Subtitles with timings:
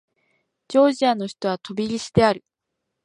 [0.67, 2.43] ジョージアの首都はトビリシである